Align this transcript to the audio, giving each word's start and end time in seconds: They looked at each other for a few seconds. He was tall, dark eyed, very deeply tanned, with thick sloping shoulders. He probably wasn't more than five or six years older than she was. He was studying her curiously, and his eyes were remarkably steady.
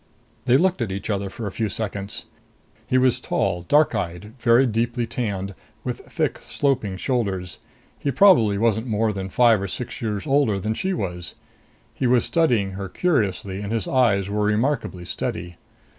They 0.45 0.57
looked 0.57 0.81
at 0.81 0.91
each 0.91 1.11
other 1.11 1.29
for 1.29 1.45
a 1.45 1.51
few 1.51 1.69
seconds. 1.69 2.25
He 2.87 2.97
was 2.97 3.19
tall, 3.19 3.61
dark 3.61 3.93
eyed, 3.93 4.33
very 4.39 4.65
deeply 4.65 5.05
tanned, 5.05 5.53
with 5.83 5.99
thick 6.11 6.39
sloping 6.39 6.97
shoulders. 6.97 7.59
He 7.99 8.09
probably 8.09 8.57
wasn't 8.57 8.87
more 8.87 9.13
than 9.13 9.29
five 9.29 9.61
or 9.61 9.67
six 9.67 10.01
years 10.01 10.25
older 10.25 10.59
than 10.59 10.73
she 10.73 10.91
was. 10.91 11.35
He 11.93 12.07
was 12.07 12.25
studying 12.25 12.71
her 12.71 12.89
curiously, 12.89 13.61
and 13.61 13.71
his 13.71 13.87
eyes 13.87 14.27
were 14.27 14.43
remarkably 14.45 15.05
steady. 15.05 15.57